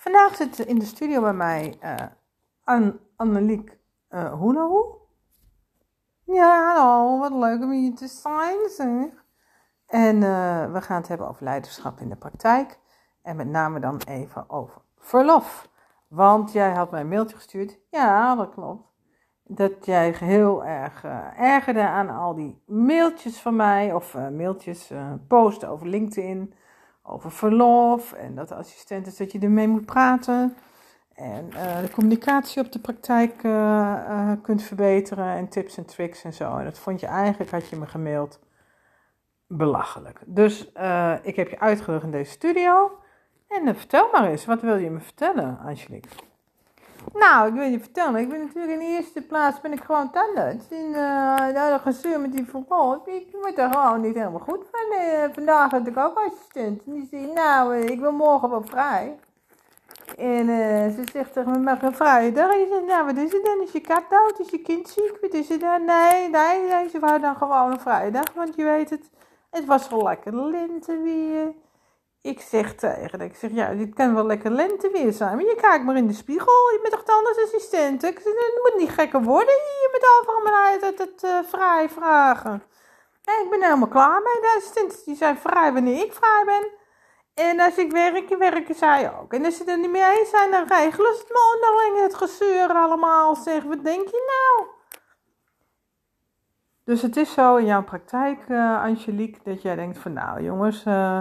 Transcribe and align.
Vandaag 0.00 0.36
zit 0.36 0.58
in 0.58 0.78
de 0.78 0.84
studio 0.84 1.20
bij 1.20 1.32
mij 1.32 1.78
uh, 1.84 1.94
An 2.64 2.98
Anneliek 3.16 3.78
uh. 4.10 4.42
Ja, 6.24 6.74
hallo, 6.74 7.18
wat 7.18 7.32
leuk 7.32 7.62
om 7.62 7.70
hier 7.70 7.94
te 7.94 8.06
zijn, 8.06 8.68
zeg. 8.68 9.24
En 9.86 10.16
uh, 10.16 10.72
we 10.72 10.80
gaan 10.80 10.96
het 10.96 11.08
hebben 11.08 11.28
over 11.28 11.44
leiderschap 11.44 12.00
in 12.00 12.08
de 12.08 12.16
praktijk. 12.16 12.78
En 13.22 13.36
met 13.36 13.46
name 13.46 13.80
dan 13.80 14.00
even 14.08 14.50
over 14.50 14.82
verlof. 14.98 15.68
Want 16.08 16.52
jij 16.52 16.70
had 16.70 16.90
mij 16.90 17.00
een 17.00 17.08
mailtje 17.08 17.36
gestuurd. 17.36 17.78
Ja, 17.90 18.34
dat 18.34 18.50
klopt. 18.54 18.88
Dat 19.44 19.86
jij 19.86 20.14
heel 20.18 20.64
erg 20.64 21.04
ergerde 21.36 21.82
aan 21.82 22.10
al 22.10 22.34
die 22.34 22.62
mailtjes 22.66 23.40
van 23.40 23.56
mij. 23.56 23.94
Of 23.94 24.14
mailtjes, 24.14 24.92
posten 25.28 25.68
over 25.68 25.86
LinkedIn 25.86 26.54
over 27.10 27.30
verlof 27.30 28.12
en 28.12 28.34
dat 28.34 28.48
de 28.48 28.54
assistent 28.54 29.06
is 29.06 29.16
dat 29.16 29.32
je 29.32 29.38
ermee 29.38 29.68
moet 29.68 29.86
praten. 29.86 30.56
En 31.14 31.48
uh, 31.54 31.80
de 31.80 31.90
communicatie 31.90 32.62
op 32.62 32.72
de 32.72 32.78
praktijk 32.78 33.42
uh, 33.42 33.52
uh, 33.52 34.32
kunt 34.42 34.62
verbeteren 34.62 35.34
en 35.34 35.48
tips 35.48 35.76
en 35.76 35.84
tricks 35.84 36.24
en 36.24 36.32
zo. 36.32 36.56
En 36.56 36.64
dat 36.64 36.78
vond 36.78 37.00
je 37.00 37.06
eigenlijk, 37.06 37.50
had 37.50 37.68
je 37.68 37.76
me 37.76 37.86
gemaild, 37.86 38.40
belachelijk. 39.46 40.20
Dus 40.26 40.60
ik 41.22 41.36
heb 41.36 41.48
je 41.48 41.60
uitgenodigd 41.60 42.04
in 42.04 42.10
deze 42.10 42.30
studio. 42.30 42.90
En 43.48 43.76
vertel 43.76 44.08
maar 44.12 44.24
eens, 44.24 44.44
wat 44.44 44.60
wil 44.60 44.76
je 44.76 44.90
me 44.90 45.00
vertellen, 45.00 45.58
Angelique? 45.58 46.08
Nou, 47.12 47.48
ik 47.48 47.54
wil 47.54 47.62
je 47.62 47.80
vertellen, 47.80 48.20
ik 48.20 48.28
ben 48.28 48.40
natuurlijk 48.40 48.72
in 48.72 48.78
de 48.78 48.96
eerste 48.96 49.22
plaats 49.22 49.60
ben 49.60 49.72
ik 49.72 49.84
gewoon 49.84 50.10
tandarts. 50.10 50.68
En 50.70 50.86
uh, 50.86 51.54
dat 51.54 51.80
gezeur 51.80 52.20
met 52.20 52.32
die 52.32 52.44
verlof, 52.44 53.06
ik 53.06 53.26
word 53.32 53.58
er 53.58 53.72
gewoon 53.72 54.00
niet 54.00 54.14
helemaal 54.14 54.38
goed 54.38 54.66
van. 54.70 54.98
Uh, 54.98 55.24
vandaag 55.32 55.70
had 55.70 55.86
ik 55.86 55.96
ook 55.96 56.18
assistent. 56.18 56.82
En 56.86 56.92
die 56.92 57.08
zei, 57.10 57.32
nou, 57.32 57.76
uh, 57.76 57.88
ik 57.88 58.00
wil 58.00 58.12
morgen 58.12 58.50
wel 58.50 58.62
vrij. 58.62 59.18
En 60.16 60.46
ze 60.92 61.04
zegt 61.12 61.32
tegen 61.32 61.50
me, 61.50 61.58
mag 61.58 61.82
een 61.82 61.94
vrije 61.94 62.32
dag? 62.32 62.52
En 62.52 62.68
zegt, 62.68 62.86
nou, 62.86 63.06
wat 63.06 63.16
is 63.16 63.32
het 63.32 63.44
dan? 63.44 63.60
Is 63.60 63.72
je 63.72 63.80
kat 63.80 64.04
dood? 64.10 64.40
Is 64.40 64.50
je 64.50 64.58
kind 64.62 64.88
ziek? 64.88 65.18
Wat 65.20 65.32
is 65.32 65.48
het 65.48 65.60
dan? 65.60 65.84
Nee, 65.84 66.28
nee, 66.28 66.88
ze 66.88 66.98
wou 66.98 67.20
dan 67.20 67.36
gewoon 67.36 67.70
een 67.70 67.80
vrije 67.80 68.10
dag. 68.10 68.32
Want 68.34 68.54
je 68.54 68.64
weet 68.64 68.90
het, 68.90 69.10
het 69.50 69.64
was 69.64 69.88
wel 69.88 70.02
lekker 70.02 70.34
lente 70.50 70.98
weer. 70.98 71.52
Ik 72.22 72.40
zeg 72.40 72.74
tegen 72.74 73.20
ik 73.20 73.36
zeg, 73.36 73.50
ja, 73.50 73.74
dit 73.74 73.94
kan 73.94 74.14
wel 74.14 74.26
lekker 74.26 74.50
lenteweer 74.50 75.12
zijn. 75.12 75.36
Maar 75.36 75.44
je 75.44 75.56
kijkt 75.60 75.84
maar 75.84 75.96
in 75.96 76.06
de 76.06 76.12
spiegel, 76.12 76.70
je 76.70 76.78
bent 76.82 76.94
toch 76.94 77.02
tandartsassistent? 77.02 78.02
Ik 78.04 78.18
zeg, 78.18 78.34
het 78.34 78.60
moet 78.62 78.80
niet 78.80 78.90
gekker 78.90 79.22
worden 79.22 79.54
hier 79.54 79.88
met 79.92 80.08
overal 80.18 80.42
maar 80.42 80.80
uit 80.82 80.98
het 80.98 81.22
uh, 81.24 81.38
vrij 81.42 81.88
vragen. 81.88 82.62
En 83.24 83.44
ik 83.44 83.50
ben 83.50 83.62
helemaal 83.62 83.88
klaar 83.88 84.22
mee. 84.22 84.40
De 84.40 84.54
assistenten 84.56 84.98
die 85.04 85.16
zijn 85.16 85.36
vrij 85.36 85.72
wanneer 85.72 86.04
ik 86.04 86.12
vrij 86.12 86.42
ben. 86.44 86.68
En 87.34 87.60
als 87.60 87.76
ik 87.76 87.90
werk, 87.90 88.38
werken 88.38 88.74
zij 88.74 89.18
ook. 89.18 89.32
En 89.32 89.44
als 89.44 89.56
ze 89.56 89.64
er 89.64 89.78
niet 89.78 89.90
mee 89.90 90.18
eens 90.18 90.30
zijn, 90.30 90.50
dan 90.50 90.66
regelen 90.66 91.14
ze 91.14 91.20
het 91.20 91.32
maar 91.32 91.52
onderling 91.54 92.02
het 92.02 92.14
gezeur 92.14 92.68
allemaal. 92.68 93.34
Zeg, 93.34 93.62
wat 93.62 93.84
denk 93.84 94.08
je 94.08 94.50
nou? 94.54 94.68
Dus 96.84 97.02
het 97.02 97.16
is 97.16 97.32
zo 97.32 97.56
in 97.56 97.66
jouw 97.66 97.84
praktijk, 97.84 98.48
uh, 98.48 98.82
Angelique, 98.82 99.40
dat 99.44 99.62
jij 99.62 99.74
denkt 99.74 99.98
van, 99.98 100.12
nou 100.12 100.42
jongens... 100.42 100.84
Uh, 100.84 101.20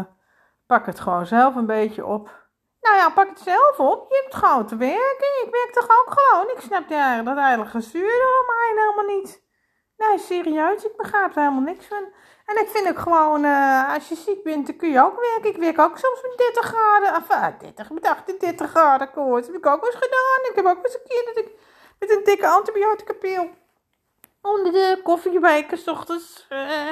pak 0.72 0.86
het 0.86 1.00
gewoon 1.00 1.26
zelf 1.26 1.56
een 1.56 1.66
beetje 1.66 2.06
op. 2.06 2.24
Nou 2.82 2.96
ja, 2.96 3.10
pak 3.10 3.30
het 3.30 3.40
zelf 3.40 3.80
op. 3.80 4.10
Je 4.10 4.22
hebt 4.24 4.36
gewoon 4.36 4.66
te 4.66 4.78
werken. 4.78 5.32
Ik 5.44 5.48
werk 5.52 5.72
toch 5.74 5.90
ook 6.00 6.20
gewoon. 6.20 6.50
Ik 6.50 6.62
snap 6.62 6.90
ja, 6.90 7.22
dat 7.22 7.38
eigenlijk 7.38 7.72
gestuurde 7.72 8.44
mij 8.48 8.84
helemaal 8.84 9.16
niet. 9.16 9.42
Nee, 9.98 10.18
serieus, 10.18 10.86
ik 10.86 10.96
begrijp 10.98 11.36
er 11.36 11.42
helemaal 11.42 11.62
niks 11.62 11.86
van. 11.86 12.04
En 12.46 12.58
ik 12.58 12.68
vind 12.68 12.90
ook 12.90 13.00
gewoon, 13.00 13.46
uh, 13.46 13.94
als 13.94 14.10
je 14.10 14.16
ziek 14.16 14.44
bent, 14.44 14.68
dan 14.68 14.76
kun 14.76 14.90
je 14.90 15.04
ook 15.04 15.20
werken. 15.20 15.50
Ik 15.50 15.58
werk 15.58 15.80
ook 15.80 15.98
soms 15.98 16.22
met 16.22 16.38
30 16.38 16.66
graden, 16.66 17.16
of 17.16 17.30
uh, 17.32 17.60
30, 17.60 17.90
met 17.90 18.08
38 18.08 18.70
graden 18.70 19.12
koorts. 19.12 19.46
Dat 19.46 19.56
heb 19.56 19.66
ik 19.66 19.72
ook 19.72 19.86
eens 19.86 19.96
gedaan. 19.96 20.50
Ik 20.50 20.56
heb 20.56 20.66
ook 20.66 20.86
eens 20.86 20.94
een 20.94 21.08
keer 21.08 21.26
dat 21.26 21.38
ik 21.44 21.52
met 22.00 22.12
een 22.12 22.24
dikke 22.24 22.48
antibiotica 22.48 23.14
pil 23.14 23.50
onder 24.42 24.72
de 24.72 25.00
koffiebeker 25.04 25.78
s 25.78 25.88
ochtends... 25.88 26.48
Uh, 26.50 26.92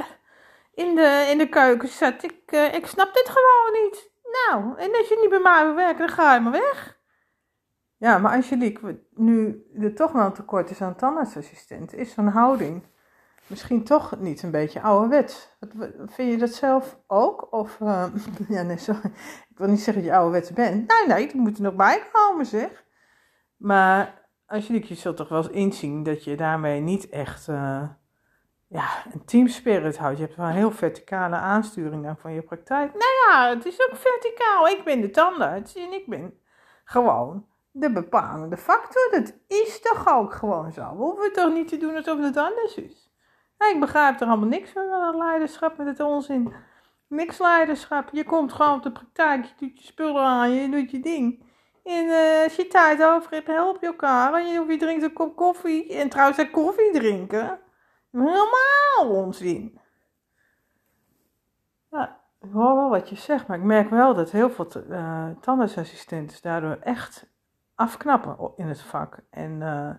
in 0.78 0.96
de, 0.96 1.28
in 1.30 1.38
de 1.38 1.50
keuken 1.50 1.90
zat. 1.90 2.24
Ik, 2.24 2.52
uh, 2.52 2.74
ik 2.74 2.86
snap 2.86 3.14
dit 3.14 3.30
gewoon 3.30 3.84
niet. 3.84 4.12
Nou, 4.24 4.80
en 4.80 4.98
als 4.98 5.08
je 5.08 5.18
niet 5.22 5.30
bij 5.30 5.40
mij 5.40 5.66
wil 5.66 5.76
werken, 5.76 6.08
dan 6.08 6.16
ga 6.16 6.34
je 6.34 6.40
maar 6.40 6.52
weg. 6.52 7.00
Ja, 7.98 8.18
maar 8.18 8.32
Angelique, 8.32 9.04
nu 9.14 9.66
er 9.82 9.96
toch 9.96 10.12
wel 10.12 10.26
een 10.26 10.34
tekort 10.34 10.70
is 10.70 10.82
aan 10.82 10.96
tandartsassistent, 10.96 11.94
is 11.94 12.14
zo'n 12.14 12.28
houding 12.28 12.84
misschien 13.48 13.84
toch 13.84 14.20
niet 14.20 14.44
een 14.44 14.52
beetje 14.52 14.82
ouderwets. 14.82 15.58
Vind 16.06 16.32
je 16.32 16.38
dat 16.38 16.54
zelf 16.54 17.00
ook? 17.08 17.54
Of, 17.54 17.80
uh, 17.80 18.06
ja, 18.50 18.62
nee, 18.62 18.78
sorry. 18.78 19.12
Ik 19.50 19.58
wil 19.58 19.68
niet 19.68 19.82
zeggen 19.82 20.04
dat 20.04 20.12
je 20.12 20.18
ouderwets 20.18 20.54
bent. 20.54 20.88
Nee, 20.88 21.08
nee, 21.08 21.28
die 21.28 21.42
moet 21.42 21.58
er 21.58 21.64
nog 21.64 21.76
bij 21.76 22.10
komen, 22.12 22.46
zeg. 22.46 22.86
Maar 23.58 24.30
Angelique, 24.46 24.88
je 24.88 24.96
zult 24.96 25.18
toch 25.18 25.30
wel 25.30 25.44
eens 25.44 25.50
inzien 25.50 26.04
dat 26.04 26.24
je 26.24 26.36
daarmee 26.36 26.80
niet 26.80 27.10
echt... 27.10 27.48
Uh, 27.48 27.84
ja, 28.68 28.88
een 29.14 29.26
teamspirit 29.26 29.98
houdt. 29.98 30.18
Je 30.18 30.24
hebt 30.24 30.36
wel 30.36 30.46
een 30.46 30.52
heel 30.52 30.72
verticale 30.72 31.36
aansturing 31.36 32.04
dan 32.04 32.18
van 32.18 32.34
je 32.34 32.42
praktijk. 32.42 32.92
Nou 32.94 33.12
ja, 33.28 33.50
het 33.56 33.66
is 33.66 33.82
ook 33.82 33.96
verticaal. 33.96 34.68
Ik 34.68 34.84
ben 34.84 35.02
de 35.02 35.10
tandarts 35.10 35.76
en 35.76 35.94
ik 35.94 36.08
ben 36.08 36.40
gewoon 36.84 37.46
de 37.72 37.92
bepalende 37.92 38.58
factor. 38.58 39.08
Dat 39.12 39.34
is 39.48 39.82
toch 39.82 40.08
ook 40.14 40.34
gewoon 40.34 40.72
zo. 40.72 40.82
We 40.82 41.04
hoeven 41.04 41.24
het 41.24 41.34
toch 41.34 41.54
niet 41.54 41.68
te 41.68 41.78
doen 41.78 41.96
alsof 41.96 42.20
het 42.20 42.38
anders 42.38 42.76
is. 42.76 43.12
Nou, 43.58 43.74
ik 43.74 43.80
begrijp 43.80 44.22
er 44.22 44.28
allemaal 44.28 44.48
niks 44.48 44.70
van, 44.72 44.90
dat 44.90 45.16
leiderschap 45.16 45.78
met 45.78 45.88
het 45.88 46.00
onzin. 46.00 46.54
Niks 47.08 47.40
leiderschap. 47.40 48.10
Je 48.12 48.24
komt 48.24 48.54
gewoon 48.54 48.74
op 48.74 48.84
de 48.84 48.92
praktijk, 48.92 49.46
je 49.46 49.54
doet 49.58 49.80
je 49.80 49.86
spullen 49.86 50.24
aan, 50.24 50.52
je 50.52 50.70
doet 50.70 50.92
je 50.92 51.00
ding. 51.00 51.46
En 51.84 52.06
uh, 52.06 52.44
als 52.44 52.56
je 52.56 52.68
tijd 52.68 53.04
over 53.04 53.32
hebt, 53.32 53.48
help 53.48 53.78
je 53.82 53.88
elkaar. 53.88 54.48
Je, 54.48 54.62
of 54.62 54.68
je 54.68 54.78
drinkt 54.78 55.04
een 55.04 55.14
kop 55.14 55.36
koffie. 55.36 55.94
En 55.94 56.10
trouwens, 56.10 56.52
koffie 56.52 56.92
drinken 56.92 57.60
Helemaal 58.18 59.24
onzin. 59.24 59.80
Ja, 61.92 62.20
ik 62.40 62.52
hoor 62.52 62.76
wel 62.76 62.90
wat 62.90 63.10
je 63.10 63.16
zegt, 63.16 63.48
maar 63.48 63.58
ik 63.58 63.64
merk 63.64 63.90
wel 63.90 64.14
dat 64.14 64.32
heel 64.32 64.50
veel 64.50 64.68
uh, 64.90 65.30
daardoor 66.42 66.78
echt 66.82 67.30
afknappen 67.76 68.52
in 68.56 68.68
het 68.68 68.82
vak. 68.82 69.20
En 69.30 69.62
uh, 69.62 69.90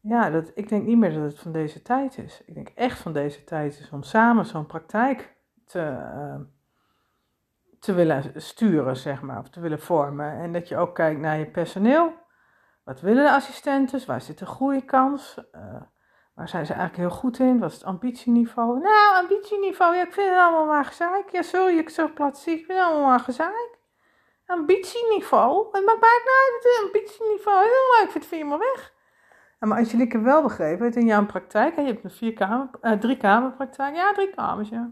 ja, 0.00 0.30
dat, 0.30 0.50
ik 0.54 0.68
denk 0.68 0.86
niet 0.86 0.98
meer 0.98 1.14
dat 1.14 1.22
het 1.22 1.38
van 1.38 1.52
deze 1.52 1.82
tijd 1.82 2.18
is. 2.18 2.42
Ik 2.44 2.54
denk 2.54 2.68
echt 2.68 2.98
van 2.98 3.12
deze 3.12 3.44
tijd 3.44 3.78
is 3.78 3.90
om 3.90 4.02
samen 4.02 4.46
zo'n 4.46 4.66
praktijk 4.66 5.36
te, 5.64 5.80
uh, 6.14 6.40
te 7.80 7.92
willen 7.92 8.42
sturen, 8.42 8.96
zeg 8.96 9.22
maar, 9.22 9.38
of 9.38 9.48
te 9.48 9.60
willen 9.60 9.80
vormen. 9.80 10.32
En 10.32 10.52
dat 10.52 10.68
je 10.68 10.76
ook 10.76 10.94
kijkt 10.94 11.20
naar 11.20 11.38
je 11.38 11.50
personeel. 11.50 12.12
Wat 12.84 13.00
willen 13.00 13.24
de 13.24 13.30
assistenten? 13.30 14.06
Waar 14.06 14.20
zit 14.20 14.38
de 14.38 14.46
groeikans? 14.46 15.38
Uh, 15.52 15.82
Waar 16.36 16.48
zijn 16.48 16.66
ze 16.66 16.72
eigenlijk 16.72 17.08
heel 17.08 17.18
goed 17.18 17.38
in? 17.38 17.58
Wat 17.58 17.70
is 17.70 17.76
het 17.76 17.84
ambitieniveau? 17.84 18.80
Nou, 18.80 19.16
ambitieniveau, 19.16 19.96
ik 19.96 20.12
vind 20.12 20.28
het 20.28 20.38
allemaal 20.38 20.66
maar 20.66 20.84
gezeik. 20.84 21.30
Ja, 21.30 21.42
sorry, 21.42 21.78
ik 21.78 21.88
zo 21.88 22.08
plat 22.14 22.38
zie, 22.38 22.58
ik 22.58 22.64
vind 22.64 22.78
het 22.78 22.86
allemaal 22.86 23.08
maar 23.08 23.20
gezeik. 23.20 23.78
Ambitieniveau? 24.46 25.68
Wat 25.72 25.84
maakt 25.84 26.00
mij 26.00 26.20
nou 26.24 26.56
het 26.56 26.84
ambitieniveau? 26.84 27.62
Heel 27.62 28.00
leuk, 28.00 28.10
vind 28.10 28.28
je 28.28 28.44
maar 28.44 28.58
weg. 28.58 28.94
Ja, 29.60 29.66
maar 29.66 30.22
wel 30.22 30.42
begrepen, 30.42 30.86
het 30.86 30.96
in 30.96 31.06
jouw 31.06 31.26
praktijk, 31.26 31.76
en 31.76 31.84
je 31.84 31.92
hebt 31.92 32.04
een 32.04 32.10
vier 32.10 32.32
kamer, 32.32 32.70
uh, 32.82 32.92
drie 32.92 33.16
kamerpraktijk, 33.16 33.94
ja, 33.94 34.12
drie 34.12 34.30
kamers, 34.34 34.68
ja. 34.68 34.90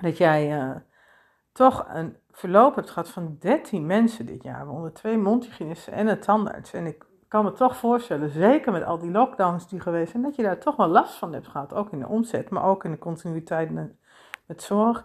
Dat 0.00 0.16
jij 0.16 0.62
uh, 0.62 0.76
toch 1.52 1.86
een 1.88 2.16
verloop 2.30 2.74
hebt 2.74 2.90
gehad 2.90 3.08
van 3.08 3.36
13 3.40 3.86
mensen 3.86 4.26
dit 4.26 4.42
jaar, 4.42 4.68
onder 4.68 4.92
twee 4.92 5.18
mondhygiënisten 5.18 5.92
en 5.92 6.06
een 6.06 6.20
tandarts. 6.20 6.72
En 6.72 6.86
ik 6.86 7.04
kan 7.32 7.44
me 7.44 7.52
toch 7.52 7.76
voorstellen, 7.76 8.30
zeker 8.30 8.72
met 8.72 8.84
al 8.84 8.98
die 8.98 9.10
lockdowns 9.10 9.68
die 9.68 9.80
geweest 9.80 10.10
zijn, 10.10 10.22
dat 10.22 10.36
je 10.36 10.42
daar 10.42 10.58
toch 10.58 10.76
wel 10.76 10.88
last 10.88 11.14
van 11.14 11.32
hebt 11.32 11.48
gehad. 11.48 11.74
Ook 11.74 11.92
in 11.92 11.98
de 11.98 12.06
omzet, 12.06 12.50
maar 12.50 12.64
ook 12.64 12.84
in 12.84 12.90
de 12.90 12.98
continuïteit 12.98 13.70
met, 13.70 14.62
zorg. 14.62 15.04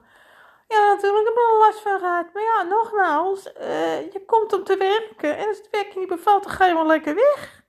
Ja, 0.67 0.85
natuurlijk 0.85 1.27
heb 1.27 1.33
ik 1.33 1.51
er 1.51 1.57
last 1.57 1.79
van 1.79 1.99
gehad. 1.99 2.25
Maar 2.33 2.43
ja, 2.43 2.61
nogmaals, 2.63 3.53
uh, 3.59 4.11
je 4.11 4.23
komt 4.25 4.53
om 4.53 4.63
te 4.63 4.77
werken. 4.77 5.37
En 5.37 5.47
als 5.47 5.57
het 5.57 5.69
werk 5.71 5.91
je 5.91 5.99
niet 5.99 6.07
bevalt, 6.07 6.43
dan 6.43 6.51
ga 6.51 6.65
je 6.65 6.73
wel 6.73 6.85
lekker 6.85 7.15
weg. 7.15 7.63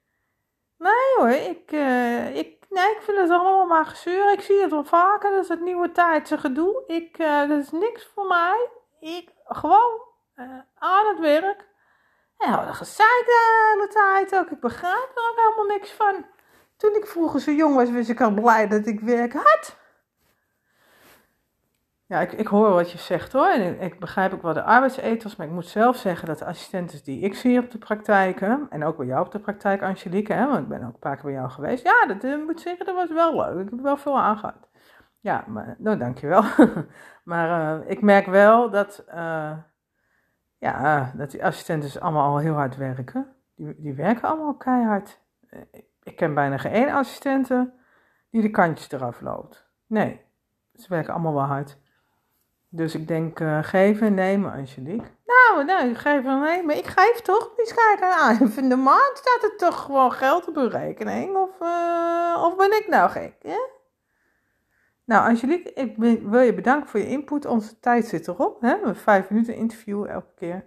Nee 0.78 1.14
hoor, 1.16 1.30
ik, 1.30 1.72
uh, 1.72 2.36
ik, 2.36 2.66
nee, 2.68 2.90
ik 2.90 3.00
vind 3.00 3.18
het 3.18 3.30
allemaal 3.30 3.66
maar 3.66 3.86
gezeur. 3.86 4.32
Ik 4.32 4.40
zie 4.40 4.60
het 4.60 4.70
wel 4.70 4.84
vaker, 4.84 5.30
dat 5.30 5.42
is 5.42 5.48
het 5.48 5.60
nieuwe 5.60 5.92
tijdse 5.92 6.38
gedoe. 6.38 6.82
Ik, 6.86 7.18
uh, 7.18 7.48
dat 7.48 7.58
is 7.58 7.70
niks 7.70 8.10
voor 8.14 8.26
mij. 8.26 8.68
Ik, 9.00 9.28
gewoon 9.44 10.00
aan 10.78 11.06
het 11.06 11.18
werk. 11.18 11.67
Ja, 12.38 12.64
dat 12.64 12.76
gezeik 12.76 13.22
de 13.26 13.72
hele 13.72 13.88
tijd 13.88 14.40
ook. 14.40 14.50
Ik 14.50 14.60
begrijp 14.60 15.10
er 15.14 15.30
ook 15.30 15.36
helemaal 15.36 15.76
niks 15.76 15.92
van. 15.92 16.24
Toen 16.76 16.94
ik 16.94 17.06
vroeger 17.06 17.40
zo 17.40 17.50
jong 17.50 17.74
was, 17.74 17.90
was 17.90 18.08
ik 18.08 18.20
al 18.20 18.30
blij 18.30 18.68
dat 18.68 18.86
ik 18.86 19.00
werk 19.00 19.32
had. 19.32 19.76
Ja, 22.06 22.20
ik, 22.20 22.32
ik 22.32 22.46
hoor 22.46 22.70
wat 22.70 22.90
je 22.90 22.98
zegt 22.98 23.32
hoor. 23.32 23.46
En 23.46 23.62
ik, 23.62 23.92
ik 23.92 24.00
begrijp 24.00 24.32
ook 24.32 24.42
wel 24.42 24.52
de 24.52 24.62
arbeidsethos. 24.62 25.36
Maar 25.36 25.46
ik 25.46 25.52
moet 25.52 25.66
zelf 25.66 25.96
zeggen 25.96 26.28
dat 26.28 26.38
de 26.38 26.44
assistenten 26.44 27.04
die 27.04 27.20
ik 27.20 27.34
zie 27.34 27.58
op 27.58 27.70
de 27.70 27.78
praktijken. 27.78 28.66
En 28.70 28.84
ook 28.84 28.96
bij 28.96 29.06
jou 29.06 29.26
op 29.26 29.32
de 29.32 29.38
praktijk, 29.38 29.82
Angelique. 29.82 30.32
Hè, 30.34 30.46
want 30.46 30.58
ik 30.58 30.68
ben 30.68 30.86
ook 30.86 30.92
een 30.92 30.98
paar 30.98 31.14
keer 31.14 31.24
bij 31.24 31.32
jou 31.32 31.50
geweest. 31.50 31.84
Ja, 31.84 32.06
dat 32.06 32.24
uh, 32.24 32.46
moet 32.46 32.60
zeggen, 32.60 32.86
dat 32.86 32.94
was 32.94 33.10
wel 33.10 33.36
leuk. 33.36 33.64
Ik 33.64 33.70
heb 33.70 33.80
wel 33.80 33.96
veel 33.96 34.18
aangehad. 34.18 34.68
Ja, 35.20 35.44
maar, 35.46 35.76
nou 35.78 35.98
dankjewel. 35.98 36.44
maar 37.30 37.80
uh, 37.80 37.90
ik 37.90 38.00
merk 38.00 38.26
wel 38.26 38.70
dat... 38.70 39.04
Uh, 39.14 39.52
ja, 40.58 41.12
dat 41.16 41.30
die 41.30 41.44
assistenten 41.44 42.00
allemaal 42.00 42.30
al 42.30 42.38
heel 42.38 42.54
hard 42.54 42.76
werken. 42.76 43.34
Die, 43.54 43.74
die 43.78 43.94
werken 43.94 44.28
allemaal 44.28 44.54
keihard. 44.54 45.18
Eh, 45.50 45.60
Ik 46.02 46.16
ken 46.16 46.34
bijna 46.34 46.58
geen 46.58 46.72
één 46.72 46.90
assistente 46.90 47.72
die 48.30 48.42
de 48.42 48.50
kantjes 48.50 48.90
eraf 48.90 49.20
loopt. 49.20 49.66
Nee, 49.86 50.20
ze 50.74 50.86
werken 50.88 51.12
allemaal 51.12 51.34
wel 51.34 51.42
hard. 51.42 51.78
Dus 52.68 52.94
ik 52.94 53.08
denk, 53.08 53.40
eh, 53.40 53.58
geven 53.62 54.06
en 54.06 54.14
nemen, 54.14 54.52
Angelique. 54.52 55.06
Nou, 55.26 55.64
nee, 55.64 55.94
geven 55.94 56.30
en 56.30 56.40
nemen. 56.40 56.76
Ik 56.76 56.86
geef 56.86 57.20
toch? 57.20 57.54
Die 57.56 57.74
kijken 57.74 58.16
aan. 58.16 58.48
Van 58.58 58.68
de 58.68 58.76
maand 58.76 59.10
staat 59.14 59.42
er 59.50 59.56
toch 59.56 59.80
gewoon 59.84 60.12
geld 60.12 60.48
op 60.48 60.56
uw 60.56 60.68
rekening? 60.68 61.36
Of, 61.36 61.60
eh, 61.60 62.42
of 62.44 62.56
ben 62.56 62.76
ik 62.76 62.86
nou 62.88 63.10
gek? 63.10 63.34
Hè? 63.42 63.58
Nou, 65.08 65.28
Angelique, 65.28 65.72
ik 65.72 65.96
wil 66.22 66.40
je 66.40 66.54
bedanken 66.54 66.88
voor 66.88 67.00
je 67.00 67.08
input. 67.08 67.46
Onze 67.46 67.78
tijd 67.78 68.06
zit 68.06 68.28
erop. 68.28 68.60
Hè? 68.60 68.68
Hebben 68.68 68.96
vijf 68.96 69.30
minuten 69.30 69.54
interview 69.54 70.06
elke 70.06 70.34
keer. 70.34 70.64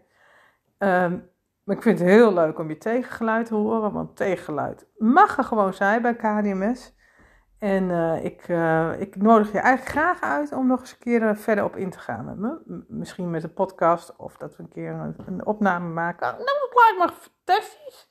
Ehm, 0.77 1.17
maar 1.63 1.75
ik 1.75 1.81
vind 1.81 1.99
het 1.99 2.07
heel 2.07 2.33
leuk 2.33 2.59
om 2.59 2.69
je 2.69 2.77
tegengeluid 2.77 3.45
te 3.45 3.55
horen. 3.55 3.91
Want 3.91 4.15
tegengeluid 4.15 4.87
mag 4.97 5.37
er 5.37 5.43
gewoon 5.43 5.73
zijn 5.73 6.01
bij 6.01 6.15
KDMS. 6.15 6.95
En 7.59 7.91
eh, 7.91 8.25
ik, 8.25 8.47
eh, 8.47 8.99
ik 8.99 9.15
nodig 9.15 9.51
je 9.51 9.59
eigenlijk 9.59 9.97
graag 9.97 10.21
uit 10.21 10.51
om 10.51 10.67
nog 10.67 10.79
eens 10.79 10.91
een 10.91 10.97
keer 10.99 11.27
eh, 11.27 11.35
verder 11.35 11.63
op 11.63 11.75
in 11.75 11.89
te 11.89 11.99
gaan 11.99 12.25
met 12.25 12.37
me. 12.37 12.83
Misschien 12.87 13.29
met 13.29 13.43
een 13.43 13.53
podcast 13.53 14.15
of 14.15 14.37
dat 14.37 14.55
we 14.55 14.63
een 14.63 14.69
keer 14.69 14.91
een, 14.91 15.15
een 15.25 15.45
opname 15.45 15.89
maken. 15.89 16.27
Nou, 16.27 16.45
dat 16.45 16.97
lijkt 16.97 16.97
me 16.97 17.29
fantastisch. 17.29 18.10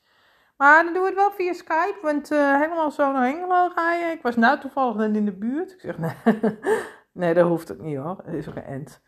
Maar 0.60 0.84
dan 0.84 0.92
doen 0.92 1.02
we 1.02 1.08
het 1.08 1.18
wel 1.18 1.30
via 1.30 1.52
Skype, 1.52 1.98
want 2.02 2.30
eh, 2.30 2.60
helemaal 2.60 2.90
zo 2.90 3.12
naar 3.12 3.24
Hengelo 3.24 3.72
je. 3.74 4.12
Ik 4.12 4.22
was 4.22 4.36
nou 4.36 4.60
toevallig 4.60 4.96
net 4.96 5.16
in 5.16 5.24
de 5.24 5.32
buurt. 5.32 5.72
Ik 5.72 5.80
zeg, 5.80 5.98
nee, 5.98 6.14
nee 7.12 7.34
dat 7.34 7.48
hoeft 7.48 7.72
ook 7.72 7.80
niet 7.80 7.96
hoor. 7.96 8.20
Het 8.24 8.34
is 8.34 8.48
ook 8.48 8.56
een 8.56 8.64
end. 8.64 9.00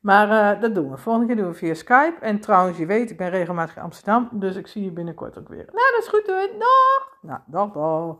Maar 0.00 0.54
eh, 0.54 0.60
dat 0.60 0.74
doen 0.74 0.90
we. 0.90 0.96
Volgende 0.96 1.26
keer 1.26 1.36
doen 1.36 1.52
we 1.52 1.54
via 1.54 1.74
Skype. 1.74 2.16
En 2.20 2.40
trouwens, 2.40 2.78
je 2.78 2.86
weet, 2.86 3.10
ik 3.10 3.16
ben 3.16 3.30
regelmatig 3.30 3.76
in 3.76 3.82
Amsterdam. 3.82 4.28
Dus 4.32 4.56
ik 4.56 4.66
zie 4.66 4.84
je 4.84 4.92
binnenkort 4.92 5.38
ook 5.38 5.48
weer. 5.48 5.64
Nou, 5.72 5.90
dat 5.90 6.00
is 6.00 6.08
goed. 6.08 6.26
Doei. 6.26 6.48
Dag. 6.58 7.18
Nou, 7.20 7.40
dag, 7.46 7.72
dag. 7.72 8.16